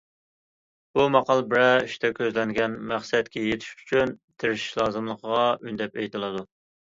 بۇ 0.99 1.03
ماقال 1.15 1.41
بىرەر 1.49 1.83
ئىشتا، 1.89 2.09
كۆزلەنگەن 2.19 2.77
مەقسەتكە 2.93 3.43
يېتىش 3.49 3.69
ئۈچۈن، 3.81 4.13
تىرىشىش 4.45 4.75
لازىملىقىغا 4.81 5.45
ئۈندەپ 5.69 6.01
ئېيتىلىدۇ. 6.01 6.43